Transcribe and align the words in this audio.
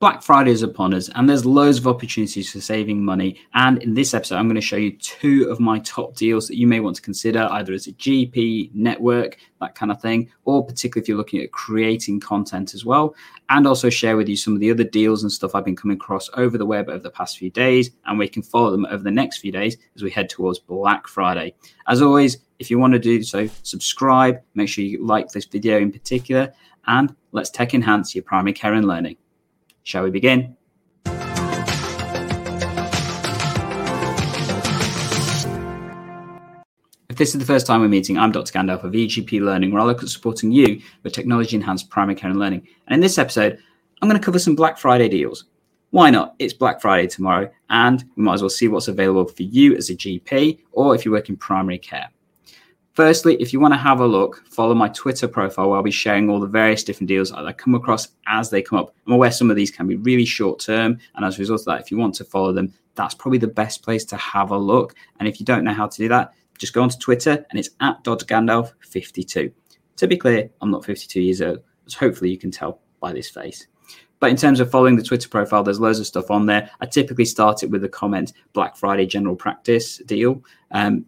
Black 0.00 0.22
Friday 0.22 0.52
is 0.52 0.62
upon 0.62 0.94
us, 0.94 1.10
and 1.16 1.28
there's 1.28 1.44
loads 1.44 1.78
of 1.78 1.88
opportunities 1.88 2.52
for 2.52 2.60
saving 2.60 3.04
money. 3.04 3.40
And 3.54 3.82
in 3.82 3.94
this 3.94 4.14
episode, 4.14 4.36
I'm 4.36 4.46
going 4.46 4.54
to 4.54 4.60
show 4.60 4.76
you 4.76 4.96
two 4.96 5.48
of 5.50 5.58
my 5.58 5.80
top 5.80 6.14
deals 6.14 6.46
that 6.46 6.56
you 6.56 6.68
may 6.68 6.78
want 6.78 6.94
to 6.94 7.02
consider, 7.02 7.48
either 7.50 7.72
as 7.72 7.88
a 7.88 7.92
GP, 7.92 8.72
network, 8.72 9.38
that 9.60 9.74
kind 9.74 9.90
of 9.90 10.00
thing, 10.00 10.30
or 10.44 10.64
particularly 10.64 11.02
if 11.02 11.08
you're 11.08 11.16
looking 11.16 11.42
at 11.42 11.50
creating 11.50 12.20
content 12.20 12.74
as 12.74 12.84
well. 12.84 13.16
And 13.48 13.66
also 13.66 13.90
share 13.90 14.16
with 14.16 14.28
you 14.28 14.36
some 14.36 14.54
of 14.54 14.60
the 14.60 14.70
other 14.70 14.84
deals 14.84 15.24
and 15.24 15.32
stuff 15.32 15.56
I've 15.56 15.64
been 15.64 15.74
coming 15.74 15.96
across 15.96 16.30
over 16.34 16.56
the 16.56 16.66
web 16.66 16.88
over 16.88 17.02
the 17.02 17.10
past 17.10 17.36
few 17.36 17.50
days. 17.50 17.90
And 18.06 18.20
we 18.20 18.28
can 18.28 18.42
follow 18.42 18.70
them 18.70 18.86
over 18.86 19.02
the 19.02 19.10
next 19.10 19.38
few 19.38 19.50
days 19.50 19.76
as 19.96 20.04
we 20.04 20.12
head 20.12 20.28
towards 20.28 20.60
Black 20.60 21.08
Friday. 21.08 21.56
As 21.88 22.02
always, 22.02 22.38
if 22.60 22.70
you 22.70 22.78
want 22.78 22.92
to 22.92 23.00
do 23.00 23.20
so, 23.24 23.48
subscribe, 23.64 24.40
make 24.54 24.68
sure 24.68 24.84
you 24.84 25.04
like 25.04 25.30
this 25.30 25.46
video 25.46 25.78
in 25.78 25.90
particular, 25.90 26.52
and 26.86 27.16
let's 27.32 27.50
tech 27.50 27.74
enhance 27.74 28.14
your 28.14 28.22
primary 28.22 28.52
care 28.52 28.74
and 28.74 28.86
learning. 28.86 29.16
Shall 29.88 30.04
we 30.04 30.10
begin? 30.10 30.54
If 37.08 37.16
this 37.16 37.34
is 37.34 37.38
the 37.38 37.46
first 37.46 37.66
time 37.66 37.80
we're 37.80 37.88
meeting, 37.88 38.18
I'm 38.18 38.30
Dr. 38.30 38.52
Gandalf 38.52 38.84
of 38.84 38.92
EGP 38.92 39.40
Learning, 39.40 39.72
where 39.72 39.80
I 39.80 39.86
look 39.86 40.02
at 40.02 40.10
supporting 40.10 40.52
you 40.52 40.82
with 41.02 41.14
technology 41.14 41.56
enhanced 41.56 41.88
primary 41.88 42.16
care 42.16 42.28
and 42.28 42.38
learning. 42.38 42.68
And 42.86 42.96
in 42.96 43.00
this 43.00 43.16
episode, 43.16 43.60
I'm 44.02 44.10
going 44.10 44.20
to 44.20 44.22
cover 44.22 44.38
some 44.38 44.54
Black 44.54 44.76
Friday 44.76 45.08
deals. 45.08 45.46
Why 45.88 46.10
not? 46.10 46.34
It's 46.38 46.52
Black 46.52 46.82
Friday 46.82 47.06
tomorrow, 47.06 47.50
and 47.70 48.04
we 48.14 48.24
might 48.24 48.34
as 48.34 48.42
well 48.42 48.50
see 48.50 48.68
what's 48.68 48.88
available 48.88 49.24
for 49.24 49.42
you 49.42 49.74
as 49.74 49.88
a 49.88 49.94
GP 49.94 50.58
or 50.72 50.94
if 50.94 51.06
you 51.06 51.12
work 51.12 51.30
in 51.30 51.38
primary 51.38 51.78
care. 51.78 52.10
Firstly, 52.98 53.36
if 53.36 53.52
you 53.52 53.60
want 53.60 53.72
to 53.74 53.78
have 53.78 54.00
a 54.00 54.06
look, 54.08 54.42
follow 54.50 54.74
my 54.74 54.88
Twitter 54.88 55.28
profile 55.28 55.68
where 55.68 55.76
I'll 55.76 55.84
be 55.84 55.90
sharing 55.92 56.28
all 56.28 56.40
the 56.40 56.48
various 56.48 56.82
different 56.82 57.06
deals 57.06 57.30
that 57.30 57.46
I 57.46 57.52
come 57.52 57.76
across 57.76 58.08
as 58.26 58.50
they 58.50 58.60
come 58.60 58.80
up. 58.80 58.92
I'm 59.06 59.12
aware 59.12 59.30
some 59.30 59.50
of 59.50 59.56
these 59.56 59.70
can 59.70 59.86
be 59.86 59.94
really 59.94 60.24
short 60.24 60.58
term, 60.58 60.98
and 61.14 61.24
as 61.24 61.36
a 61.36 61.38
result 61.38 61.60
of 61.60 61.66
that, 61.66 61.80
if 61.80 61.92
you 61.92 61.96
want 61.96 62.16
to 62.16 62.24
follow 62.24 62.52
them, 62.52 62.74
that's 62.96 63.14
probably 63.14 63.38
the 63.38 63.46
best 63.46 63.84
place 63.84 64.04
to 64.06 64.16
have 64.16 64.50
a 64.50 64.58
look. 64.58 64.96
And 65.20 65.28
if 65.28 65.38
you 65.38 65.46
don't 65.46 65.62
know 65.62 65.72
how 65.72 65.86
to 65.86 65.96
do 65.96 66.08
that, 66.08 66.32
just 66.58 66.72
go 66.72 66.82
onto 66.82 66.98
Twitter 66.98 67.46
and 67.50 67.60
it's 67.60 67.70
at 67.78 68.02
Dr. 68.02 68.26
Gandalf52. 68.26 69.52
To 69.98 70.06
be 70.08 70.16
clear, 70.16 70.50
I'm 70.60 70.72
not 70.72 70.84
52 70.84 71.20
years 71.20 71.40
old, 71.40 71.60
so 71.86 72.00
hopefully 72.00 72.32
you 72.32 72.36
can 72.36 72.50
tell 72.50 72.80
by 72.98 73.12
this 73.12 73.30
face. 73.30 73.68
But 74.18 74.30
in 74.30 74.36
terms 74.36 74.58
of 74.58 74.72
following 74.72 74.96
the 74.96 75.04
Twitter 75.04 75.28
profile, 75.28 75.62
there's 75.62 75.78
loads 75.78 76.00
of 76.00 76.06
stuff 76.08 76.32
on 76.32 76.46
there. 76.46 76.68
I 76.80 76.86
typically 76.86 77.26
start 77.26 77.62
it 77.62 77.70
with 77.70 77.82
the 77.82 77.88
comment 77.88 78.32
Black 78.54 78.76
Friday 78.76 79.06
general 79.06 79.36
practice 79.36 79.98
deal. 79.98 80.42
Um, 80.72 81.06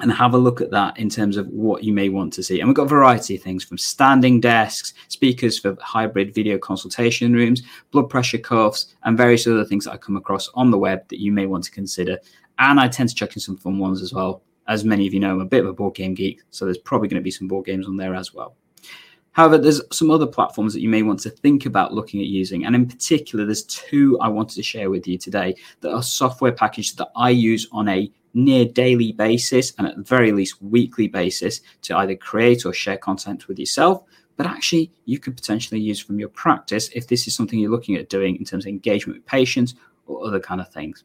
and 0.00 0.12
have 0.12 0.34
a 0.34 0.38
look 0.38 0.60
at 0.60 0.70
that 0.70 0.98
in 0.98 1.08
terms 1.08 1.36
of 1.36 1.48
what 1.48 1.82
you 1.82 1.92
may 1.92 2.08
want 2.08 2.32
to 2.34 2.42
see. 2.42 2.60
And 2.60 2.68
we've 2.68 2.76
got 2.76 2.84
a 2.84 2.88
variety 2.88 3.36
of 3.36 3.42
things 3.42 3.64
from 3.64 3.78
standing 3.78 4.40
desks, 4.40 4.94
speakers 5.08 5.58
for 5.58 5.76
hybrid 5.80 6.34
video 6.34 6.58
consultation 6.58 7.32
rooms, 7.32 7.62
blood 7.90 8.08
pressure 8.08 8.38
cuffs, 8.38 8.94
and 9.04 9.16
various 9.16 9.46
other 9.46 9.64
things 9.64 9.84
that 9.84 9.92
I 9.92 9.96
come 9.96 10.16
across 10.16 10.48
on 10.54 10.70
the 10.70 10.78
web 10.78 11.08
that 11.08 11.20
you 11.20 11.32
may 11.32 11.46
want 11.46 11.64
to 11.64 11.70
consider. 11.70 12.18
And 12.58 12.78
I 12.78 12.88
tend 12.88 13.08
to 13.08 13.14
chuck 13.14 13.34
in 13.34 13.40
some 13.40 13.56
fun 13.56 13.78
ones 13.78 14.02
as 14.02 14.12
well. 14.12 14.42
As 14.68 14.84
many 14.84 15.06
of 15.06 15.14
you 15.14 15.20
know, 15.20 15.32
I'm 15.32 15.40
a 15.40 15.46
bit 15.46 15.64
of 15.64 15.70
a 15.70 15.72
board 15.72 15.94
game 15.94 16.14
geek, 16.14 16.42
so 16.50 16.64
there's 16.64 16.78
probably 16.78 17.08
going 17.08 17.20
to 17.20 17.24
be 17.24 17.30
some 17.30 17.48
board 17.48 17.66
games 17.66 17.86
on 17.86 17.96
there 17.96 18.14
as 18.14 18.34
well. 18.34 18.54
However, 19.32 19.56
there's 19.56 19.80
some 19.92 20.10
other 20.10 20.26
platforms 20.26 20.74
that 20.74 20.80
you 20.80 20.88
may 20.88 21.02
want 21.02 21.20
to 21.20 21.30
think 21.30 21.64
about 21.64 21.94
looking 21.94 22.20
at 22.20 22.26
using. 22.26 22.66
And 22.66 22.74
in 22.74 22.88
particular, 22.88 23.44
there's 23.44 23.62
two 23.64 24.18
I 24.20 24.26
wanted 24.26 24.56
to 24.56 24.64
share 24.64 24.90
with 24.90 25.06
you 25.06 25.16
today 25.16 25.54
that 25.80 25.92
are 25.92 26.02
software 26.02 26.50
packages 26.50 26.96
that 26.96 27.10
I 27.14 27.30
use 27.30 27.68
on 27.70 27.88
a 27.88 28.10
near 28.34 28.64
daily 28.64 29.12
basis 29.12 29.72
and 29.78 29.86
at 29.86 29.96
the 29.96 30.02
very 30.02 30.32
least 30.32 30.60
weekly 30.62 31.08
basis 31.08 31.60
to 31.82 31.96
either 31.96 32.14
create 32.14 32.64
or 32.64 32.72
share 32.72 32.98
content 32.98 33.48
with 33.48 33.58
yourself 33.58 34.02
but 34.36 34.46
actually 34.46 34.92
you 35.04 35.18
could 35.18 35.36
potentially 35.36 35.80
use 35.80 36.00
from 36.00 36.18
your 36.18 36.28
practice 36.28 36.88
if 36.90 37.08
this 37.08 37.26
is 37.26 37.34
something 37.34 37.58
you're 37.58 37.70
looking 37.70 37.96
at 37.96 38.08
doing 38.08 38.36
in 38.36 38.44
terms 38.44 38.64
of 38.64 38.68
engagement 38.68 39.18
with 39.18 39.26
patients 39.26 39.74
or 40.06 40.24
other 40.26 40.40
kind 40.40 40.60
of 40.60 40.68
things. 40.72 41.04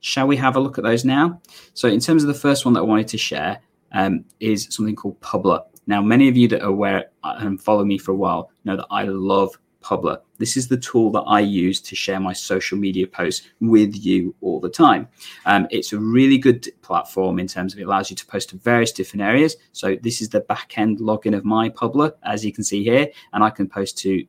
Shall 0.00 0.26
we 0.26 0.36
have 0.36 0.56
a 0.56 0.60
look 0.60 0.78
at 0.78 0.84
those 0.84 1.04
now? 1.04 1.40
So 1.74 1.88
in 1.88 2.00
terms 2.00 2.24
of 2.24 2.26
the 2.26 2.34
first 2.34 2.64
one 2.64 2.74
that 2.74 2.80
i 2.80 2.84
wanted 2.84 3.08
to 3.08 3.18
share 3.18 3.60
um, 3.92 4.24
is 4.40 4.66
something 4.70 4.96
called 4.96 5.20
Publer 5.20 5.60
now 5.86 6.00
many 6.00 6.28
of 6.28 6.36
you 6.36 6.48
that 6.48 6.62
are 6.62 6.68
aware 6.68 7.06
and 7.24 7.60
follow 7.60 7.84
me 7.84 7.98
for 7.98 8.12
a 8.12 8.16
while 8.16 8.50
know 8.64 8.76
that 8.76 8.86
i 8.90 9.04
love 9.04 9.56
Publer. 9.82 10.18
This 10.38 10.56
is 10.56 10.68
the 10.68 10.76
tool 10.76 11.10
that 11.12 11.22
I 11.22 11.40
use 11.40 11.80
to 11.82 11.94
share 11.94 12.20
my 12.20 12.32
social 12.32 12.78
media 12.78 13.06
posts 13.06 13.46
with 13.60 13.94
you 13.94 14.34
all 14.40 14.60
the 14.60 14.68
time. 14.68 15.08
Um, 15.46 15.66
it's 15.70 15.92
a 15.92 15.98
really 15.98 16.38
good 16.38 16.68
platform 16.82 17.38
in 17.38 17.46
terms 17.46 17.72
of 17.72 17.80
it 17.80 17.84
allows 17.84 18.10
you 18.10 18.16
to 18.16 18.26
post 18.26 18.50
to 18.50 18.56
various 18.56 18.92
different 18.92 19.22
areas. 19.22 19.56
So 19.72 19.96
this 20.02 20.20
is 20.20 20.28
the 20.28 20.40
back 20.40 20.78
end 20.78 20.98
login 20.98 21.36
of 21.36 21.44
my 21.44 21.68
Publer, 21.68 22.12
as 22.22 22.44
you 22.44 22.52
can 22.52 22.64
see 22.64 22.82
here, 22.82 23.08
and 23.32 23.44
I 23.44 23.50
can 23.50 23.68
post 23.68 23.98
to 23.98 24.24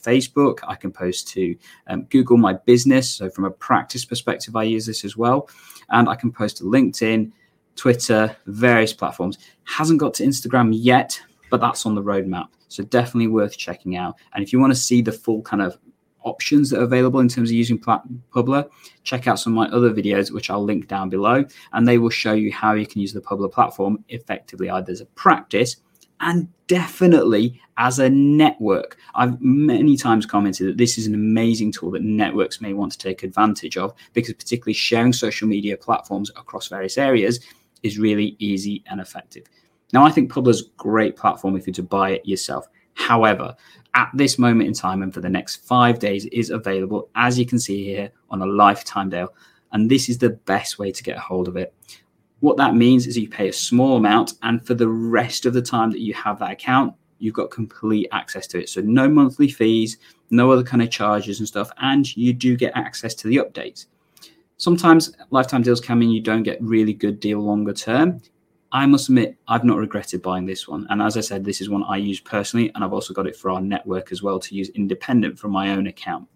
Facebook. 0.00 0.60
I 0.66 0.74
can 0.74 0.92
post 0.92 1.28
to 1.28 1.56
um, 1.86 2.04
Google 2.04 2.36
My 2.36 2.54
Business. 2.54 3.10
So 3.10 3.30
from 3.30 3.44
a 3.44 3.50
practice 3.50 4.04
perspective, 4.04 4.56
I 4.56 4.62
use 4.64 4.86
this 4.86 5.04
as 5.04 5.16
well, 5.16 5.48
and 5.90 6.08
I 6.08 6.14
can 6.14 6.32
post 6.32 6.58
to 6.58 6.64
LinkedIn. 6.64 7.32
Twitter, 7.76 8.36
various 8.46 8.92
platforms. 8.92 9.38
Hasn't 9.64 10.00
got 10.00 10.12
to 10.14 10.24
Instagram 10.24 10.70
yet, 10.72 11.18
but 11.50 11.60
that's 11.60 11.86
on 11.86 11.94
the 11.94 12.02
roadmap. 12.02 12.48
So 12.70 12.84
definitely 12.84 13.26
worth 13.26 13.58
checking 13.58 13.96
out. 13.96 14.16
And 14.32 14.42
if 14.42 14.52
you 14.52 14.60
want 14.60 14.72
to 14.72 14.78
see 14.78 15.02
the 15.02 15.12
full 15.12 15.42
kind 15.42 15.60
of 15.60 15.78
options 16.22 16.70
that 16.70 16.80
are 16.80 16.84
available 16.84 17.20
in 17.20 17.28
terms 17.28 17.50
of 17.50 17.54
using 17.54 17.78
Publer, 17.78 18.68
check 19.04 19.26
out 19.26 19.38
some 19.38 19.56
of 19.56 19.56
my 19.56 19.76
other 19.76 19.90
videos, 19.90 20.30
which 20.30 20.50
I'll 20.50 20.64
link 20.64 20.86
down 20.86 21.08
below, 21.08 21.44
and 21.72 21.86
they 21.86 21.98
will 21.98 22.10
show 22.10 22.32
you 22.32 22.52
how 22.52 22.74
you 22.74 22.86
can 22.86 23.00
use 23.00 23.12
the 23.12 23.20
Publer 23.20 23.50
platform 23.50 24.04
effectively, 24.08 24.70
either 24.70 24.92
as 24.92 25.00
a 25.00 25.06
practice 25.06 25.76
and 26.20 26.48
definitely 26.66 27.60
as 27.78 27.98
a 27.98 28.10
network. 28.10 28.98
I've 29.14 29.40
many 29.40 29.96
times 29.96 30.26
commented 30.26 30.68
that 30.68 30.76
this 30.76 30.98
is 30.98 31.06
an 31.06 31.14
amazing 31.14 31.72
tool 31.72 31.90
that 31.92 32.02
networks 32.02 32.60
may 32.60 32.74
want 32.74 32.92
to 32.92 32.98
take 32.98 33.22
advantage 33.22 33.78
of 33.78 33.94
because, 34.12 34.34
particularly, 34.34 34.74
sharing 34.74 35.14
social 35.14 35.48
media 35.48 35.78
platforms 35.78 36.30
across 36.36 36.68
various 36.68 36.98
areas 36.98 37.40
is 37.82 37.98
really 37.98 38.36
easy 38.38 38.84
and 38.90 39.00
effective. 39.00 39.44
Now, 39.92 40.04
I 40.04 40.10
think 40.10 40.30
Publer's 40.30 40.70
great 40.76 41.16
platform 41.16 41.56
if 41.56 41.66
you're 41.66 41.74
to 41.74 41.82
buy 41.82 42.10
it 42.10 42.26
yourself. 42.26 42.66
However, 42.94 43.54
at 43.94 44.10
this 44.14 44.38
moment 44.38 44.68
in 44.68 44.74
time 44.74 45.02
and 45.02 45.12
for 45.12 45.20
the 45.20 45.28
next 45.28 45.66
five 45.66 45.98
days, 45.98 46.26
it 46.26 46.32
is 46.32 46.50
available, 46.50 47.08
as 47.14 47.38
you 47.38 47.46
can 47.46 47.58
see 47.58 47.84
here, 47.84 48.10
on 48.30 48.42
a 48.42 48.46
lifetime 48.46 49.10
deal. 49.10 49.34
And 49.72 49.90
this 49.90 50.08
is 50.08 50.18
the 50.18 50.30
best 50.30 50.78
way 50.78 50.92
to 50.92 51.02
get 51.02 51.16
a 51.16 51.20
hold 51.20 51.48
of 51.48 51.56
it. 51.56 51.74
What 52.40 52.56
that 52.56 52.74
means 52.74 53.06
is 53.06 53.18
you 53.18 53.28
pay 53.28 53.48
a 53.48 53.52
small 53.52 53.96
amount, 53.96 54.34
and 54.42 54.64
for 54.66 54.74
the 54.74 54.88
rest 54.88 55.44
of 55.44 55.52
the 55.52 55.62
time 55.62 55.90
that 55.90 56.00
you 56.00 56.14
have 56.14 56.38
that 56.38 56.52
account, 56.52 56.94
you've 57.18 57.34
got 57.34 57.50
complete 57.50 58.08
access 58.12 58.46
to 58.48 58.60
it. 58.60 58.68
So, 58.68 58.80
no 58.80 59.08
monthly 59.08 59.48
fees, 59.48 59.98
no 60.30 60.50
other 60.50 60.62
kind 60.62 60.82
of 60.82 60.90
charges 60.90 61.38
and 61.38 61.46
stuff, 61.46 61.70
and 61.78 62.16
you 62.16 62.32
do 62.32 62.56
get 62.56 62.72
access 62.74 63.14
to 63.16 63.28
the 63.28 63.36
updates. 63.36 63.86
Sometimes 64.56 65.14
lifetime 65.30 65.62
deals 65.62 65.80
come 65.80 66.02
in, 66.02 66.10
you 66.10 66.20
don't 66.20 66.42
get 66.42 66.62
really 66.62 66.94
good 66.94 67.20
deal 67.20 67.40
longer 67.40 67.72
term. 67.72 68.20
I 68.72 68.86
must 68.86 69.08
admit, 69.08 69.36
I've 69.48 69.64
not 69.64 69.78
regretted 69.78 70.22
buying 70.22 70.46
this 70.46 70.68
one. 70.68 70.86
And 70.90 71.02
as 71.02 71.16
I 71.16 71.20
said, 71.20 71.44
this 71.44 71.60
is 71.60 71.68
one 71.68 71.82
I 71.84 71.96
use 71.96 72.20
personally, 72.20 72.70
and 72.74 72.84
I've 72.84 72.92
also 72.92 73.12
got 73.12 73.26
it 73.26 73.36
for 73.36 73.50
our 73.50 73.60
network 73.60 74.12
as 74.12 74.22
well 74.22 74.38
to 74.38 74.54
use 74.54 74.68
independent 74.70 75.38
from 75.38 75.50
my 75.50 75.70
own 75.70 75.88
account. 75.88 76.28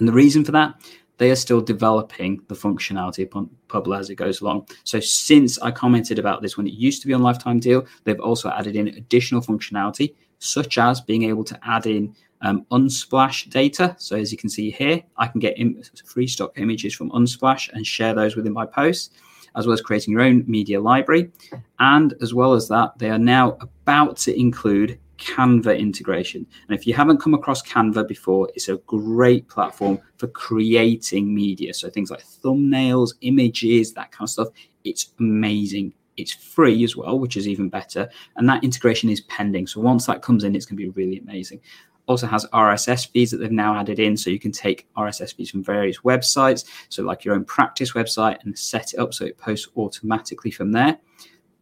And 0.00 0.08
the 0.08 0.12
reason 0.12 0.44
for 0.44 0.52
that, 0.52 0.74
they 1.18 1.30
are 1.30 1.36
still 1.36 1.60
developing 1.60 2.42
the 2.48 2.54
functionality 2.54 3.24
upon 3.24 3.50
Publer 3.68 4.00
as 4.00 4.10
it 4.10 4.14
goes 4.16 4.40
along. 4.40 4.66
So 4.84 4.98
since 4.98 5.58
I 5.60 5.70
commented 5.70 6.18
about 6.18 6.40
this 6.40 6.56
when 6.56 6.66
it 6.66 6.72
used 6.72 7.02
to 7.02 7.06
be 7.06 7.14
on 7.14 7.22
lifetime 7.22 7.60
deal, 7.60 7.86
they've 8.04 8.18
also 8.18 8.50
added 8.50 8.74
in 8.74 8.88
additional 8.88 9.42
functionality, 9.42 10.14
such 10.38 10.78
as 10.78 11.00
being 11.00 11.24
able 11.24 11.44
to 11.44 11.60
add 11.62 11.86
in 11.86 12.16
um, 12.40 12.64
Unsplash 12.72 13.50
data. 13.50 13.94
So 13.98 14.16
as 14.16 14.32
you 14.32 14.38
can 14.38 14.48
see 14.48 14.70
here, 14.70 15.02
I 15.18 15.26
can 15.26 15.40
get 15.40 15.58
free 16.06 16.26
stock 16.26 16.58
images 16.58 16.94
from 16.94 17.10
Unsplash 17.10 17.70
and 17.72 17.86
share 17.86 18.14
those 18.14 18.34
within 18.34 18.54
my 18.54 18.64
posts 18.64 19.10
as 19.56 19.66
well 19.66 19.74
as 19.74 19.80
creating 19.80 20.12
your 20.12 20.22
own 20.22 20.44
media 20.46 20.80
library. 20.80 21.30
And 21.78 22.14
as 22.20 22.34
well 22.34 22.52
as 22.54 22.68
that, 22.68 22.98
they 22.98 23.10
are 23.10 23.18
now 23.18 23.56
about 23.60 24.16
to 24.18 24.38
include 24.38 24.98
Canva 25.18 25.78
integration. 25.78 26.46
And 26.68 26.78
if 26.78 26.86
you 26.86 26.94
haven't 26.94 27.20
come 27.20 27.34
across 27.34 27.62
Canva 27.62 28.08
before, 28.08 28.48
it's 28.54 28.68
a 28.68 28.76
great 28.86 29.48
platform 29.48 30.00
for 30.16 30.26
creating 30.28 31.32
media. 31.34 31.74
So 31.74 31.90
things 31.90 32.10
like 32.10 32.22
thumbnails, 32.22 33.14
images, 33.20 33.92
that 33.94 34.12
kind 34.12 34.26
of 34.26 34.30
stuff. 34.30 34.48
It's 34.84 35.12
amazing. 35.20 35.92
It's 36.16 36.32
free 36.32 36.82
as 36.84 36.96
well, 36.96 37.18
which 37.18 37.36
is 37.36 37.46
even 37.48 37.68
better. 37.68 38.08
And 38.36 38.48
that 38.48 38.64
integration 38.64 39.10
is 39.10 39.20
pending. 39.22 39.66
So 39.66 39.80
once 39.80 40.06
that 40.06 40.22
comes 40.22 40.44
in, 40.44 40.56
it's 40.56 40.66
going 40.66 40.76
to 40.78 40.82
be 40.82 40.90
really 40.90 41.18
amazing 41.18 41.60
also 42.06 42.26
has 42.26 42.46
RSS 42.52 43.08
feeds 43.08 43.30
that 43.30 43.38
they've 43.38 43.50
now 43.50 43.76
added 43.76 43.98
in. 43.98 44.16
So 44.16 44.30
you 44.30 44.38
can 44.38 44.52
take 44.52 44.88
RSS 44.96 45.34
feeds 45.34 45.50
from 45.50 45.62
various 45.62 45.98
websites, 45.98 46.64
so 46.88 47.02
like 47.02 47.24
your 47.24 47.34
own 47.34 47.44
practice 47.44 47.92
website, 47.92 48.38
and 48.44 48.58
set 48.58 48.94
it 48.94 48.98
up 48.98 49.14
so 49.14 49.24
it 49.24 49.38
posts 49.38 49.68
automatically 49.76 50.50
from 50.50 50.72
there. 50.72 50.98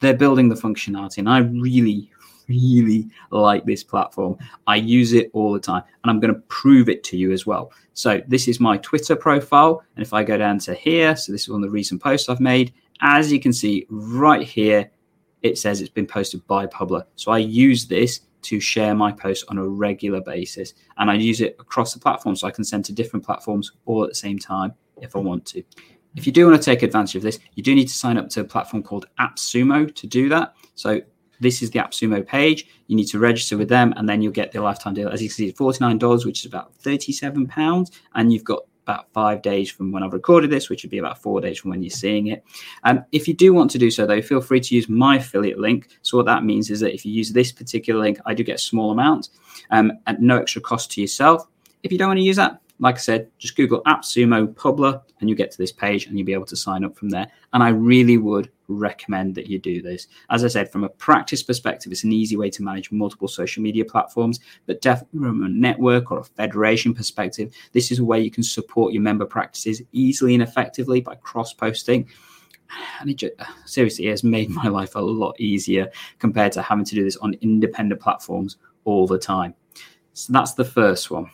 They're 0.00 0.14
building 0.14 0.48
the 0.48 0.54
functionality, 0.54 1.18
and 1.18 1.28
I 1.28 1.38
really, 1.38 2.10
really 2.48 3.08
like 3.30 3.64
this 3.64 3.82
platform. 3.82 4.38
I 4.66 4.76
use 4.76 5.12
it 5.12 5.30
all 5.32 5.52
the 5.52 5.60
time, 5.60 5.82
and 6.02 6.10
I'm 6.10 6.20
going 6.20 6.34
to 6.34 6.40
prove 6.42 6.88
it 6.88 7.04
to 7.04 7.16
you 7.16 7.32
as 7.32 7.46
well. 7.46 7.72
So 7.94 8.22
this 8.28 8.46
is 8.46 8.60
my 8.60 8.76
Twitter 8.78 9.16
profile, 9.16 9.82
and 9.96 10.06
if 10.06 10.12
I 10.12 10.22
go 10.22 10.38
down 10.38 10.60
to 10.60 10.74
here, 10.74 11.16
so 11.16 11.32
this 11.32 11.42
is 11.42 11.48
one 11.48 11.62
of 11.62 11.68
the 11.68 11.72
recent 11.72 12.02
posts 12.02 12.28
I've 12.28 12.40
made. 12.40 12.72
As 13.00 13.32
you 13.32 13.40
can 13.40 13.52
see 13.52 13.86
right 13.90 14.42
here, 14.42 14.90
it 15.42 15.58
says 15.58 15.80
it's 15.80 15.90
been 15.90 16.06
posted 16.06 16.46
by 16.46 16.66
Publer. 16.66 17.04
So 17.16 17.30
I 17.30 17.38
use 17.38 17.86
this 17.86 18.20
to 18.42 18.60
share 18.60 18.94
my 18.94 19.12
posts 19.12 19.44
on 19.48 19.58
a 19.58 19.66
regular 19.66 20.20
basis. 20.20 20.74
And 20.96 21.10
I 21.10 21.14
use 21.14 21.40
it 21.40 21.56
across 21.58 21.94
the 21.94 22.00
platform 22.00 22.36
so 22.36 22.46
I 22.46 22.50
can 22.50 22.64
send 22.64 22.84
to 22.86 22.92
different 22.92 23.24
platforms 23.24 23.72
all 23.84 24.04
at 24.04 24.10
the 24.10 24.14
same 24.14 24.38
time 24.38 24.74
if 25.00 25.14
I 25.16 25.18
want 25.18 25.44
to. 25.46 25.62
If 26.16 26.26
you 26.26 26.32
do 26.32 26.46
want 26.46 26.60
to 26.60 26.64
take 26.64 26.82
advantage 26.82 27.16
of 27.16 27.22
this, 27.22 27.38
you 27.54 27.62
do 27.62 27.74
need 27.74 27.88
to 27.88 27.94
sign 27.94 28.16
up 28.16 28.28
to 28.30 28.40
a 28.40 28.44
platform 28.44 28.82
called 28.82 29.06
AppSumo 29.20 29.94
to 29.94 30.06
do 30.06 30.28
that. 30.30 30.54
So 30.74 31.00
this 31.40 31.62
is 31.62 31.70
the 31.70 31.78
AppSumo 31.78 32.26
page. 32.26 32.66
You 32.88 32.96
need 32.96 33.06
to 33.06 33.18
register 33.18 33.56
with 33.56 33.68
them, 33.68 33.94
and 33.96 34.08
then 34.08 34.22
you'll 34.22 34.32
get 34.32 34.50
the 34.50 34.60
lifetime 34.60 34.94
deal. 34.94 35.08
As 35.08 35.22
you 35.22 35.28
can 35.28 35.34
see, 35.36 35.52
$49, 35.52 36.26
which 36.26 36.40
is 36.40 36.46
about 36.46 36.76
£37, 36.78 37.92
and 38.14 38.32
you've 38.32 38.44
got 38.44 38.62
about 38.88 39.12
five 39.12 39.42
days 39.42 39.70
from 39.70 39.92
when 39.92 40.02
I've 40.02 40.14
recorded 40.14 40.50
this, 40.50 40.70
which 40.70 40.82
would 40.82 40.90
be 40.90 40.98
about 40.98 41.20
four 41.20 41.40
days 41.40 41.58
from 41.58 41.70
when 41.70 41.82
you're 41.82 41.90
seeing 41.90 42.28
it. 42.28 42.42
Um, 42.84 43.04
if 43.12 43.28
you 43.28 43.34
do 43.34 43.52
want 43.52 43.70
to 43.72 43.78
do 43.78 43.90
so, 43.90 44.06
though, 44.06 44.22
feel 44.22 44.40
free 44.40 44.60
to 44.60 44.74
use 44.74 44.88
my 44.88 45.16
affiliate 45.16 45.58
link. 45.58 45.88
So, 46.02 46.16
what 46.16 46.26
that 46.26 46.44
means 46.44 46.70
is 46.70 46.80
that 46.80 46.94
if 46.94 47.04
you 47.04 47.12
use 47.12 47.30
this 47.30 47.52
particular 47.52 48.00
link, 48.00 48.18
I 48.24 48.32
do 48.32 48.42
get 48.42 48.56
a 48.56 48.58
small 48.58 48.90
amount 48.90 49.28
um, 49.70 49.92
at 50.06 50.22
no 50.22 50.38
extra 50.38 50.62
cost 50.62 50.90
to 50.92 51.00
yourself. 51.02 51.46
If 51.82 51.92
you 51.92 51.98
don't 51.98 52.08
want 52.08 52.18
to 52.18 52.24
use 52.24 52.36
that, 52.36 52.60
like 52.80 52.94
I 52.94 52.98
said, 52.98 53.30
just 53.38 53.56
Google 53.56 53.82
AppSumo 53.84 54.54
Publer 54.54 55.02
and 55.20 55.28
you 55.28 55.36
get 55.36 55.50
to 55.50 55.58
this 55.58 55.72
page 55.72 56.06
and 56.06 56.18
you'll 56.18 56.26
be 56.26 56.32
able 56.32 56.46
to 56.46 56.56
sign 56.56 56.84
up 56.84 56.96
from 56.96 57.10
there. 57.10 57.26
And 57.52 57.62
I 57.62 57.70
really 57.70 58.18
would 58.18 58.50
recommend 58.68 59.34
that 59.34 59.48
you 59.48 59.58
do 59.58 59.82
this. 59.82 60.06
As 60.30 60.44
I 60.44 60.48
said, 60.48 60.70
from 60.70 60.84
a 60.84 60.88
practice 60.88 61.42
perspective, 61.42 61.90
it's 61.90 62.04
an 62.04 62.12
easy 62.12 62.36
way 62.36 62.50
to 62.50 62.62
manage 62.62 62.92
multiple 62.92 63.28
social 63.28 63.62
media 63.62 63.84
platforms, 63.84 64.40
but 64.66 64.80
definitely 64.80 65.20
from 65.20 65.42
a 65.42 65.48
network 65.48 66.12
or 66.12 66.20
a 66.20 66.24
federation 66.24 66.94
perspective, 66.94 67.52
this 67.72 67.90
is 67.90 67.98
a 67.98 68.04
way 68.04 68.20
you 68.20 68.30
can 68.30 68.42
support 68.42 68.92
your 68.92 69.02
member 69.02 69.26
practices 69.26 69.82
easily 69.92 70.34
and 70.34 70.42
effectively 70.42 71.00
by 71.00 71.14
cross 71.16 71.52
posting. 71.52 72.08
And 73.00 73.10
it 73.10 73.14
just, 73.14 73.34
seriously 73.64 74.08
it 74.08 74.10
has 74.10 74.22
made 74.22 74.50
my 74.50 74.68
life 74.68 74.94
a 74.94 75.00
lot 75.00 75.40
easier 75.40 75.90
compared 76.18 76.52
to 76.52 76.62
having 76.62 76.84
to 76.84 76.94
do 76.94 77.02
this 77.02 77.16
on 77.16 77.34
independent 77.40 78.00
platforms 78.00 78.58
all 78.84 79.06
the 79.06 79.18
time. 79.18 79.54
So 80.12 80.32
that's 80.32 80.52
the 80.52 80.64
first 80.64 81.10
one. 81.10 81.30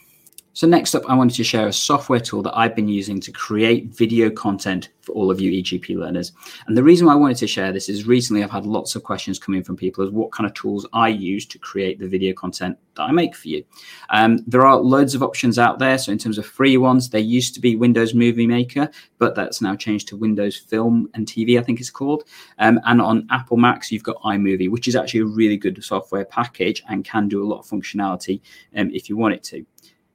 So 0.55 0.69
next 0.69 0.95
up, 0.95 1.03
I 1.09 1.17
wanted 1.17 1.35
to 1.35 1.43
share 1.43 1.67
a 1.67 1.73
software 1.73 2.21
tool 2.21 2.41
that 2.43 2.57
I've 2.57 2.77
been 2.77 2.87
using 2.87 3.19
to 3.23 3.33
create 3.33 3.89
video 3.89 4.31
content 4.31 4.91
for 5.01 5.11
all 5.11 5.29
of 5.29 5.41
you 5.41 5.51
EGP 5.51 5.97
learners. 5.97 6.31
And 6.69 6.77
the 6.77 6.83
reason 6.83 7.09
why 7.09 7.15
I 7.15 7.17
wanted 7.17 7.39
to 7.39 7.49
share 7.49 7.73
this 7.73 7.89
is 7.89 8.07
recently 8.07 8.45
I've 8.45 8.53
had 8.53 8.65
lots 8.65 8.95
of 8.95 9.03
questions 9.03 9.37
coming 9.37 9.65
from 9.65 9.77
people 9.77 10.05
as 10.05 10.11
what 10.11 10.31
kind 10.31 10.47
of 10.47 10.55
tools 10.55 10.87
I 10.93 11.09
use 11.09 11.45
to 11.47 11.59
create 11.59 11.99
the 11.99 12.07
video 12.07 12.33
content 12.35 12.79
that 12.95 13.03
I 13.03 13.11
make 13.11 13.35
for 13.35 13.49
you. 13.49 13.65
Um, 14.11 14.45
there 14.47 14.65
are 14.65 14.77
loads 14.77 15.17
of 15.17 15.25
options 15.25 15.59
out 15.59 15.81
there. 15.81 15.99
So 15.99 16.13
in 16.13 16.19
terms 16.19 16.39
of 16.39 16.47
free 16.47 16.77
ones, 16.77 17.11
there 17.11 17.21
used 17.21 17.55
to 17.55 17.61
be 17.61 17.75
Windows 17.75 18.15
Movie 18.15 18.47
Maker, 18.47 18.89
but 19.19 19.35
that's 19.35 19.61
now 19.61 19.75
changed 19.75 20.07
to 20.09 20.17
Windows 20.17 20.57
Film 20.57 21.11
and 21.15 21.27
TV, 21.27 21.59
I 21.59 21.65
think 21.65 21.81
it's 21.81 21.91
called. 21.91 22.23
Um, 22.61 22.79
and 22.85 23.03
on 23.03 23.27
Apple 23.29 23.57
Macs, 23.57 23.91
you've 23.91 24.05
got 24.05 24.23
iMovie, 24.23 24.71
which 24.71 24.87
is 24.87 24.95
actually 24.95 25.21
a 25.21 25.27
really 25.27 25.57
good 25.57 25.83
software 25.83 26.25
package 26.25 26.85
and 26.89 27.05
can 27.05 27.27
do 27.27 27.43
a 27.43 27.49
lot 27.49 27.59
of 27.59 27.67
functionality 27.67 28.41
um, 28.77 28.93
if 28.93 29.09
you 29.09 29.17
want 29.17 29.35
it 29.35 29.43
to. 29.43 29.67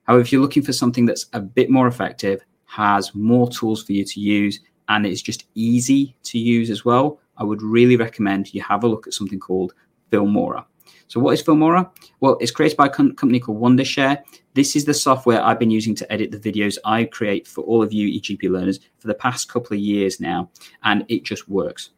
However, 0.09 0.21
if 0.21 0.31
you're 0.31 0.41
looking 0.41 0.63
for 0.63 0.73
something 0.73 1.06
that's 1.06 1.27
a 1.33 1.39
bit 1.39 1.69
more 1.69 1.88
effective, 1.88 2.44
has 2.65 3.13
more 3.13 3.47
tools 3.47 3.83
for 3.83 3.94
you 3.94 4.03
to 4.03 4.19
use, 4.19 4.59
and 4.88 5.06
it's 5.06 5.21
just 5.21 5.45
easy 5.53 6.17
to 6.23 6.39
use 6.39 6.71
as 6.71 6.83
well, 6.83 7.19
I 7.38 7.44
would 7.44 7.61
really 7.61 7.95
recommend 7.95 8.51
you 8.51 8.63
have 8.63 8.83
a 8.83 8.88
look 8.88 9.06
at 9.06 9.13
something 9.13 9.39
called 9.39 9.75
Filmora. 10.11 10.65
So, 11.09 11.19
what 11.19 11.35
is 11.35 11.44
Filmora? 11.44 11.91
Well, 12.21 12.39
it's 12.41 12.50
created 12.50 12.75
by 12.75 12.88
a 12.88 12.89
company 12.89 13.39
called 13.39 13.61
Wondershare. 13.61 14.23
This 14.56 14.75
is 14.75 14.83
the 14.83 14.95
software 14.95 15.44
I've 15.44 15.59
been 15.59 15.69
using 15.69 15.94
to 15.94 16.12
edit 16.12 16.31
the 16.31 16.39
videos 16.39 16.79
I 16.85 17.03
create 17.03 17.47
for 17.47 17.63
all 17.65 17.83
of 17.83 17.94
you 17.94 18.19
EGP 18.19 18.50
learners 18.50 18.79
for 18.97 19.09
the 19.09 19.13
past 19.13 19.47
couple 19.47 19.75
of 19.75 19.79
years 19.79 20.19
now, 20.19 20.50
and 20.81 21.05
it 21.07 21.23
just 21.23 21.47
works 21.47 21.91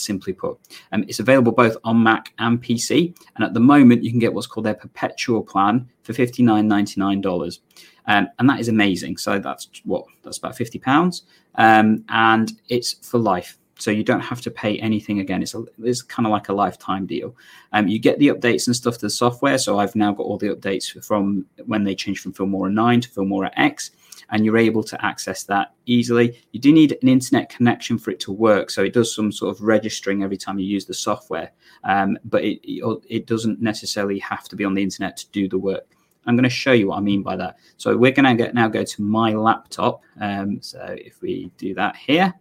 simply 0.00 0.32
put. 0.32 0.58
Um, 0.92 1.04
it's 1.08 1.20
available 1.20 1.52
both 1.52 1.76
on 1.84 2.02
Mac 2.02 2.32
and 2.38 2.62
PC. 2.62 3.14
And 3.36 3.44
at 3.44 3.54
the 3.54 3.60
moment, 3.60 4.04
you 4.04 4.10
can 4.10 4.18
get 4.18 4.32
what's 4.32 4.46
called 4.46 4.66
their 4.66 4.74
perpetual 4.74 5.42
plan 5.42 5.88
for 6.08 6.14
$59.99. 6.14 7.58
Um, 8.06 8.28
and 8.38 8.48
that 8.48 8.60
is 8.60 8.68
amazing. 8.68 9.18
So 9.18 9.38
that's 9.38 9.68
what? 9.84 10.06
That's 10.22 10.38
about 10.38 10.56
£50. 10.56 11.22
Um, 11.56 12.04
and 12.08 12.52
it's 12.68 12.94
for 13.06 13.18
life. 13.18 13.58
So 13.78 13.90
you 13.90 14.02
don't 14.02 14.20
have 14.20 14.40
to 14.40 14.50
pay 14.50 14.78
anything 14.78 15.20
again. 15.20 15.42
It's 15.42 15.54
a, 15.54 15.64
it's 15.84 16.02
kind 16.02 16.26
of 16.26 16.32
like 16.32 16.48
a 16.48 16.52
lifetime 16.54 17.06
deal. 17.06 17.36
Um, 17.72 17.86
you 17.86 17.98
get 17.98 18.18
the 18.18 18.28
updates 18.28 18.66
and 18.66 18.74
stuff 18.74 18.94
to 18.94 19.02
the 19.02 19.10
software. 19.10 19.58
So 19.58 19.78
I've 19.78 19.94
now 19.94 20.12
got 20.12 20.24
all 20.24 20.38
the 20.38 20.48
updates 20.48 21.04
from 21.04 21.44
when 21.66 21.84
they 21.84 21.94
changed 21.94 22.22
from 22.22 22.32
Filmora 22.32 22.72
9 22.72 23.02
to 23.02 23.08
Filmora 23.10 23.50
X 23.56 23.90
and 24.30 24.44
you're 24.44 24.58
able 24.58 24.82
to 24.82 25.04
access 25.04 25.44
that 25.44 25.74
easily. 25.86 26.38
You 26.52 26.60
do 26.60 26.72
need 26.72 26.96
an 27.02 27.08
internet 27.08 27.48
connection 27.48 27.98
for 27.98 28.10
it 28.10 28.20
to 28.20 28.32
work, 28.32 28.70
so 28.70 28.82
it 28.82 28.92
does 28.92 29.14
some 29.14 29.32
sort 29.32 29.54
of 29.54 29.62
registering 29.62 30.22
every 30.22 30.36
time 30.36 30.58
you 30.58 30.66
use 30.66 30.84
the 30.84 30.94
software, 30.94 31.52
um, 31.84 32.18
but 32.24 32.44
it, 32.44 32.60
it 33.08 33.26
doesn't 33.26 33.60
necessarily 33.60 34.18
have 34.18 34.44
to 34.48 34.56
be 34.56 34.64
on 34.64 34.74
the 34.74 34.82
internet 34.82 35.16
to 35.18 35.30
do 35.30 35.48
the 35.48 35.58
work. 35.58 35.97
I'm 36.28 36.36
going 36.36 36.44
to 36.44 36.50
show 36.50 36.72
you 36.72 36.88
what 36.88 36.98
I 36.98 37.00
mean 37.00 37.22
by 37.22 37.36
that. 37.36 37.56
So 37.78 37.96
we're 37.96 38.12
going 38.12 38.36
to 38.36 38.52
now 38.52 38.68
go 38.68 38.84
to 38.84 39.02
my 39.02 39.32
laptop. 39.32 40.02
Um, 40.20 40.62
so 40.62 40.80
if 40.96 41.20
we 41.20 41.50
do 41.58 41.74
that 41.74 41.96
here, 41.96 42.34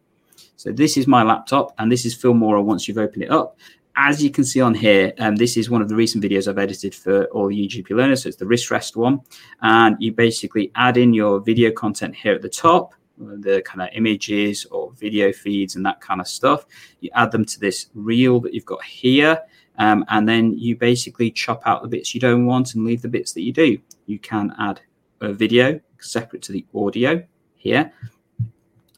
so 0.55 0.71
this 0.71 0.97
is 0.97 1.07
my 1.07 1.23
laptop, 1.23 1.73
and 1.79 1.91
this 1.91 2.05
is 2.05 2.15
Filmora 2.15 2.63
once 2.63 2.87
you've 2.87 2.97
opened 2.97 3.23
it 3.23 3.31
up 3.31 3.57
as 3.97 4.23
you 4.23 4.29
can 4.29 4.45
see 4.45 4.61
on 4.61 4.75
here, 4.75 5.11
um, 5.17 5.35
this 5.35 5.57
is 5.57 5.71
one 5.71 5.81
of 5.81 5.89
the 5.89 5.95
recent 5.95 6.23
videos 6.23 6.47
I've 6.47 6.59
edited 6.59 6.93
for 6.93 7.25
all 7.25 7.47
the 7.47 7.67
EGP 7.67 7.89
learners. 7.89 8.23
So 8.23 8.29
it's 8.29 8.37
the 8.37 8.45
wrist 8.45 8.69
rest 8.69 8.95
one. 8.95 9.21
And 9.61 9.97
you 9.99 10.11
basically 10.13 10.71
add 10.75 10.97
in 10.97 11.13
your 11.15 11.39
video 11.39 11.71
content 11.71 12.15
here 12.15 12.33
at 12.33 12.43
the 12.43 12.49
top, 12.49 12.93
the 13.17 13.63
kind 13.65 13.81
of 13.81 13.89
images 13.93 14.65
or 14.65 14.91
video 14.93 15.33
feeds 15.33 15.75
and 15.75 15.85
that 15.87 15.99
kind 15.99 16.21
of 16.21 16.27
stuff. 16.27 16.67
You 16.99 17.09
add 17.15 17.31
them 17.31 17.43
to 17.45 17.59
this 17.59 17.87
reel 17.95 18.39
that 18.41 18.53
you've 18.53 18.65
got 18.65 18.83
here. 18.83 19.41
Um, 19.77 20.03
and 20.09 20.27
then 20.27 20.53
you 20.57 20.75
basically 20.75 21.31
chop 21.31 21.61
out 21.65 21.81
the 21.81 21.87
bits 21.87 22.13
you 22.13 22.19
don't 22.19 22.45
want 22.45 22.73
and 22.73 22.85
leave 22.85 23.01
the 23.01 23.07
bits 23.07 23.33
that 23.33 23.43
you 23.43 23.53
do. 23.53 23.77
You 24.05 24.19
can 24.19 24.53
add 24.59 24.81
a 25.21 25.33
video 25.33 25.79
separate 25.99 26.41
to 26.43 26.51
the 26.51 26.65
audio 26.73 27.23
here. 27.55 27.91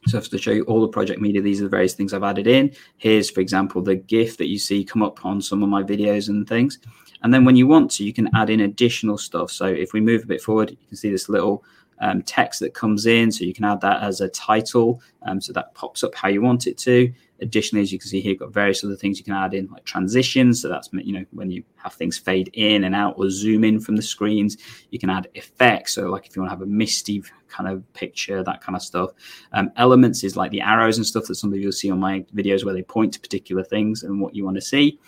So 0.06 0.18
to 0.20 0.38
show 0.38 0.50
you 0.50 0.64
all 0.64 0.80
the 0.80 0.88
project 0.88 1.20
media, 1.20 1.42
these 1.42 1.60
are 1.60 1.64
the 1.64 1.70
various 1.70 1.94
things 1.94 2.14
I've 2.14 2.22
added 2.22 2.46
in. 2.46 2.72
Here's, 2.96 3.30
for 3.30 3.40
example, 3.40 3.82
the 3.82 3.96
GIF 3.96 4.38
that 4.38 4.48
you 4.48 4.58
see 4.58 4.82
come 4.82 5.02
up 5.02 5.24
on 5.26 5.42
some 5.42 5.62
of 5.62 5.68
my 5.68 5.82
videos 5.82 6.28
and 6.28 6.48
things. 6.48 6.78
And 7.22 7.34
then 7.34 7.44
when 7.44 7.56
you 7.56 7.66
want 7.66 7.90
to, 7.92 8.04
you 8.04 8.14
can 8.14 8.30
add 8.34 8.48
in 8.48 8.60
additional 8.60 9.18
stuff. 9.18 9.50
So 9.50 9.66
if 9.66 9.92
we 9.92 10.00
move 10.00 10.22
a 10.22 10.26
bit 10.26 10.40
forward, 10.40 10.70
you 10.70 10.78
can 10.88 10.96
see 10.96 11.10
this 11.10 11.28
little 11.28 11.62
um, 12.00 12.22
text 12.22 12.60
that 12.60 12.74
comes 12.74 13.06
in. 13.06 13.30
So 13.30 13.44
you 13.44 13.54
can 13.54 13.64
add 13.64 13.80
that 13.82 14.02
as 14.02 14.20
a 14.20 14.28
title. 14.28 15.00
Um, 15.22 15.40
so 15.40 15.52
that 15.52 15.74
pops 15.74 16.02
up 16.02 16.14
how 16.14 16.28
you 16.28 16.42
want 16.42 16.66
it 16.66 16.78
to. 16.78 17.12
Additionally, 17.42 17.82
as 17.82 17.92
you 17.92 17.98
can 17.98 18.08
see 18.08 18.20
here, 18.20 18.32
you've 18.32 18.40
got 18.40 18.52
various 18.52 18.84
other 18.84 18.96
things 18.96 19.18
you 19.18 19.24
can 19.24 19.34
add 19.34 19.54
in, 19.54 19.66
like 19.68 19.84
transitions. 19.84 20.60
So 20.60 20.68
that's 20.68 20.90
you 20.92 21.12
know 21.12 21.24
when 21.30 21.50
you 21.50 21.62
have 21.76 21.94
things 21.94 22.18
fade 22.18 22.50
in 22.54 22.84
and 22.84 22.94
out 22.94 23.14
or 23.16 23.30
zoom 23.30 23.64
in 23.64 23.80
from 23.80 23.96
the 23.96 24.02
screens. 24.02 24.56
You 24.90 24.98
can 24.98 25.10
add 25.10 25.28
effects. 25.34 25.94
So 25.94 26.08
like 26.10 26.26
if 26.26 26.36
you 26.36 26.42
want 26.42 26.50
to 26.50 26.56
have 26.56 26.62
a 26.62 26.70
misty 26.70 27.22
kind 27.48 27.68
of 27.68 27.90
picture, 27.94 28.42
that 28.42 28.60
kind 28.60 28.76
of 28.76 28.82
stuff. 28.82 29.10
Um, 29.52 29.70
elements 29.76 30.22
is 30.22 30.36
like 30.36 30.50
the 30.50 30.60
arrows 30.60 30.98
and 30.98 31.06
stuff 31.06 31.24
that 31.26 31.34
some 31.34 31.52
of 31.52 31.58
you 31.58 31.66
will 31.66 31.72
see 31.72 31.90
on 31.90 31.98
my 31.98 32.20
videos 32.34 32.64
where 32.64 32.74
they 32.74 32.82
point 32.82 33.14
to 33.14 33.20
particular 33.20 33.64
things 33.64 34.02
and 34.02 34.20
what 34.20 34.34
you 34.34 34.44
want 34.44 34.56
to 34.56 34.62
see. 34.62 34.98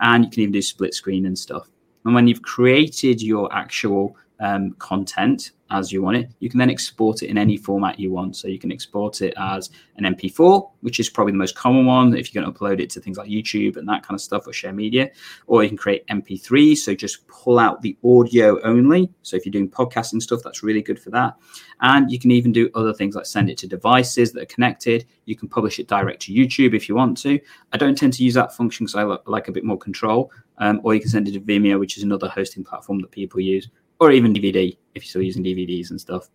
And 0.00 0.24
you 0.24 0.30
can 0.30 0.40
even 0.42 0.52
do 0.52 0.62
split 0.62 0.94
screen 0.94 1.26
and 1.26 1.38
stuff. 1.38 1.68
And 2.04 2.14
when 2.14 2.26
you've 2.26 2.42
created 2.42 3.22
your 3.22 3.52
actual 3.54 4.16
um, 4.40 4.72
content 4.78 5.52
as 5.72 5.90
you 5.90 6.02
want 6.02 6.18
it. 6.18 6.30
You 6.38 6.50
can 6.50 6.58
then 6.58 6.70
export 6.70 7.22
it 7.22 7.28
in 7.28 7.38
any 7.38 7.56
format 7.56 7.98
you 7.98 8.12
want. 8.12 8.36
So 8.36 8.46
you 8.46 8.58
can 8.58 8.70
export 8.70 9.22
it 9.22 9.34
as 9.36 9.70
an 9.96 10.04
MP4, 10.04 10.70
which 10.80 11.00
is 11.00 11.08
probably 11.08 11.32
the 11.32 11.38
most 11.38 11.56
common 11.56 11.86
one 11.86 12.14
if 12.16 12.32
you're 12.32 12.42
going 12.42 12.52
to 12.52 12.58
upload 12.58 12.80
it 12.80 12.90
to 12.90 13.00
things 13.00 13.16
like 13.16 13.28
YouTube 13.28 13.76
and 13.76 13.88
that 13.88 14.02
kind 14.02 14.14
of 14.14 14.20
stuff 14.20 14.46
or 14.46 14.52
share 14.52 14.72
media. 14.72 15.10
Or 15.46 15.62
you 15.62 15.68
can 15.70 15.78
create 15.78 16.06
MP3, 16.08 16.76
so 16.76 16.94
just 16.94 17.26
pull 17.26 17.58
out 17.58 17.80
the 17.82 17.96
audio 18.04 18.60
only. 18.62 19.10
So 19.22 19.36
if 19.36 19.46
you're 19.46 19.52
doing 19.52 19.70
podcasting 19.70 20.22
stuff, 20.22 20.40
that's 20.44 20.62
really 20.62 20.82
good 20.82 21.00
for 21.00 21.10
that. 21.10 21.36
And 21.80 22.10
you 22.10 22.18
can 22.18 22.30
even 22.30 22.52
do 22.52 22.70
other 22.74 22.92
things 22.92 23.16
like 23.16 23.26
send 23.26 23.50
it 23.50 23.58
to 23.58 23.66
devices 23.66 24.32
that 24.32 24.42
are 24.42 24.54
connected. 24.54 25.06
You 25.24 25.36
can 25.36 25.48
publish 25.48 25.78
it 25.78 25.88
direct 25.88 26.22
to 26.22 26.34
YouTube 26.34 26.74
if 26.74 26.88
you 26.88 26.94
want 26.94 27.16
to. 27.18 27.40
I 27.72 27.76
don't 27.78 27.96
tend 27.96 28.12
to 28.14 28.24
use 28.24 28.34
that 28.34 28.54
function 28.54 28.86
because 28.86 28.96
I 28.96 29.30
like 29.30 29.48
a 29.48 29.52
bit 29.52 29.64
more 29.64 29.78
control. 29.78 30.30
Um, 30.58 30.80
or 30.84 30.94
you 30.94 31.00
can 31.00 31.08
send 31.08 31.26
it 31.26 31.32
to 31.32 31.40
Vimeo, 31.40 31.80
which 31.80 31.96
is 31.96 32.02
another 32.02 32.28
hosting 32.28 32.62
platform 32.62 33.00
that 33.00 33.10
people 33.10 33.40
use 33.40 33.68
or 34.02 34.10
even 34.10 34.34
DVD 34.34 34.76
if 34.94 35.04
you're 35.04 35.08
still 35.08 35.22
using 35.22 35.44
DVDs 35.44 35.90
and 35.90 36.00
stuff. 36.00 36.28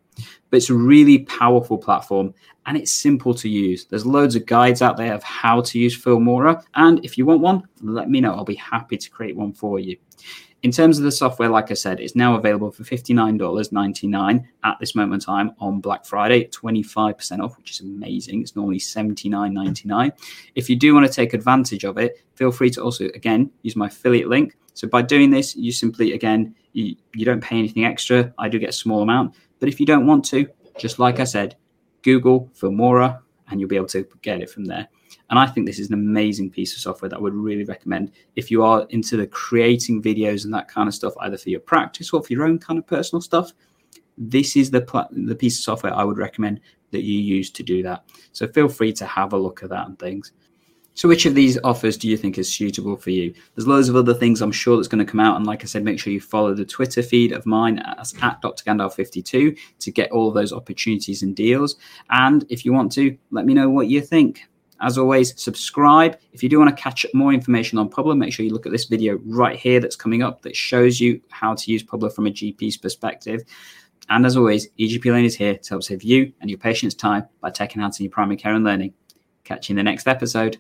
But 0.50 0.57
it's 0.57 0.69
a 0.69 0.74
really 0.74 1.19
powerful 1.19 1.77
platform 1.77 2.33
and 2.65 2.77
it's 2.77 2.91
simple 2.91 3.33
to 3.36 3.50
use. 3.50 3.86
There's 3.86 4.05
loads 4.05 4.36
of 4.36 4.45
guides 4.45 4.81
out 4.81 4.97
there 4.97 5.13
of 5.13 5.21
how 5.24 5.62
to 5.62 5.77
use 5.77 6.01
Filmora. 6.01 6.63
And 6.75 7.03
if 7.03 7.17
you 7.17 7.25
want 7.25 7.41
one, 7.41 7.67
let 7.81 8.09
me 8.09 8.21
know. 8.21 8.33
I'll 8.33 8.45
be 8.45 8.55
happy 8.55 8.97
to 8.97 9.09
create 9.09 9.36
one 9.36 9.53
for 9.53 9.79
you. 9.79 9.97
In 10.63 10.71
terms 10.71 10.97
of 10.97 11.03
the 11.03 11.12
software, 11.12 11.50
like 11.50 11.69
I 11.69 11.75
said, 11.75 12.00
it's 12.00 12.15
now 12.15 12.36
available 12.36 12.71
for 12.71 12.83
$59.99 12.83 14.45
at 14.63 14.79
this 14.79 14.95
moment 14.95 15.21
in 15.21 15.25
time 15.25 15.51
on 15.59 15.79
Black 15.81 16.03
Friday, 16.03 16.45
25% 16.47 17.43
off, 17.43 17.57
which 17.57 17.69
is 17.71 17.81
amazing. 17.81 18.41
It's 18.41 18.55
normally 18.55 18.79
$79.99. 18.79 20.12
If 20.55 20.67
you 20.69 20.75
do 20.75 20.95
want 20.95 21.05
to 21.05 21.13
take 21.13 21.33
advantage 21.33 21.83
of 21.83 22.00
it, 22.00 22.24
feel 22.33 22.51
free 22.51 22.71
to 22.71 22.81
also, 22.81 23.05
again, 23.13 23.51
use 23.62 23.75
my 23.75 23.86
affiliate 23.86 24.29
link 24.29 24.57
so 24.77 24.88
by 24.88 25.01
doing 25.01 25.31
this, 25.31 25.55
you 25.55 25.71
simply, 25.71 26.13
again, 26.13 26.53
you, 26.77 26.96
you 27.15 27.25
don't 27.25 27.41
pay 27.41 27.57
anything 27.57 27.86
extra. 27.86 28.31
I 28.38 28.50
do 28.50 28.60
get 28.60 28.69
a 28.69 28.74
small 28.74 29.01
amount. 29.01 29.36
But 29.60 29.67
if 29.67 29.79
you 29.79 29.86
don't 29.86 30.05
want 30.05 30.24
to, 30.25 30.48
just 30.77 31.00
like 31.00 31.19
I 31.19 31.24
said, 31.24 31.55
Google 32.03 32.51
Filmora 32.55 33.19
and 33.50 33.60
you'll 33.60 33.69
be 33.69 33.75
able 33.75 33.88
to 33.88 34.07
get 34.22 34.41
it 34.41 34.50
from 34.50 34.65
there. 34.65 34.88
And 35.29 35.39
I 35.39 35.48
think 35.48 35.65
this 35.65 35.79
is 35.79 35.88
an 35.88 35.96
amazing 35.96 36.51
piece 36.51 36.74
of 36.74 36.79
software 36.79 37.10
that 37.10 37.17
I 37.17 37.19
would 37.19 37.34
really 37.34 37.63
recommend 37.63 38.12
if 38.36 38.51
you 38.51 38.63
are 38.63 38.86
into 38.91 39.17
the 39.17 39.25
creating 39.25 40.03
videos 40.03 40.46
and 40.46 40.53
that 40.53 40.67
kind 40.67 40.88
of 40.88 40.93
stuff, 40.93 41.13
either 41.22 41.38
for 41.38 41.50
your 41.50 41.60
practice 41.62 42.13
or 42.13 42.24
for 42.24 42.31
your 42.31 42.43
own 42.43 42.60
kind 42.60 42.77
of 42.77 42.86
personal 42.86 43.22
stuff. 43.22 43.53
This 44.17 44.55
is 44.55 44.69
the 44.69 44.81
pl- 44.81 45.10
the 45.12 45.36
piece 45.36 45.57
of 45.57 45.63
software 45.63 45.93
I 45.93 46.03
would 46.03 46.17
recommend 46.17 46.62
that 46.91 47.03
you 47.03 47.19
use 47.19 47.50
to 47.51 47.63
do 47.63 47.84
that. 47.84 48.03
So 48.31 48.48
feel 48.48 48.69
free 48.69 48.93
to 48.93 49.05
have 49.05 49.34
a 49.34 49.38
look 49.38 49.63
at 49.63 49.69
that 49.69 49.88
and 49.88 49.98
things. 50.00 50.31
So, 50.98 51.08
which 51.08 51.27
of 51.27 51.36
these 51.36 51.60
offers 51.63 51.96
do 51.96 52.08
you 52.08 52.18
think 52.18 52.39
is 52.39 52.51
suitable 52.51 52.98
for 52.98 53.12
you? 53.12 53.32
There's 53.54 53.68
loads 53.68 53.88
of 53.88 53.96
other 53.96 54.16
things 54.16 54.42
I'm 54.42 54.51
sure 54.51 54.75
that's 54.77 54.88
going 54.88 55.06
to 55.06 55.10
come 55.10 55.20
out. 55.20 55.38
And 55.38 55.46
like 55.46 55.62
I 55.62 55.68
said, 55.68 55.84
make 55.84 56.00
sure 56.00 56.12
you 56.12 56.20
follow 56.20 56.56
the 56.56 56.66
Twitter 56.66 57.04
feed 57.04 57.34
of 57.34 57.46
mine 57.46 57.77
as 58.00 58.16
at 58.24 58.42
Dr. 58.42 58.63
Gandalf52 58.63 59.60
to 59.77 59.92
get 59.92 60.12
all 60.12 60.32
those 60.32 60.51
opportunities 60.51 61.22
and 61.22 61.36
deals. 61.36 61.75
And 62.10 62.48
if 62.50 62.66
you 62.66 62.74
want 62.74 62.92
to, 62.94 63.16
let 63.30 63.46
me 63.46 63.54
know 63.54 63.70
what 63.70 63.89
you 63.89 64.01
think. 64.01 64.42
As 64.82 64.98
always, 64.98 65.39
subscribe. 65.39 66.18
If 66.34 66.42
you 66.42 66.50
do 66.50 66.58
want 66.58 66.75
to 66.75 66.82
catch 66.82 67.06
more 67.13 67.32
information 67.32 67.77
on 67.77 67.92
Publer, 67.92 68.18
make 68.18 68.34
sure 68.34 68.44
you 68.44 68.51
look 68.51 68.66
at 68.66 68.72
this 68.72 68.86
video 68.86 69.20
right 69.24 69.56
here 69.56 69.80
that's 69.80 69.96
coming 69.96 70.24
up 70.24 70.42
that 70.42 70.56
shows 70.56 71.00
you 71.00 71.22
how 71.30 71.54
to 71.54 71.72
use 71.72 71.84
Publer 71.84 72.12
from 72.12 72.25
a 72.25 72.32
GP's 72.32 72.75
perspective. 72.75 73.44
And 74.10 74.25
as 74.25 74.36
always, 74.36 74.68
EGP 74.80 75.06
Learning 75.06 75.25
is 75.25 75.36
here 75.36 75.58
to 75.58 75.70
help 75.70 75.84
save 75.84 76.01
you 76.01 76.34
and 76.42 76.50
your 76.50 76.58
patients 76.58 76.96
time 76.96 77.25
by 77.39 77.51
tech 77.51 77.75
enhancing 77.75 78.06
your 78.06 78.12
primary 78.12 78.38
care 78.38 78.56
and 78.56 78.66
learning. 78.66 78.96
Catch 79.44 79.70
you 79.70 79.74
in 79.74 79.77
the 79.77 79.84
next 79.84 80.08
episode. 80.08 80.58